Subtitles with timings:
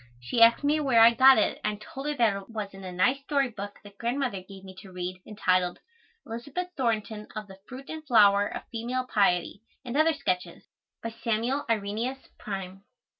[0.19, 2.83] She asked me where I got it and I told her that it was in
[2.83, 5.77] a nice story book that Grandmother gave me to read entitled
[6.25, 7.59] "Elizabeth Thornton or the
[8.07, 10.63] Flower and Fruit of Female Piety, and other sketches,"
[11.03, 12.83] by Samuel Irenaeus Prime.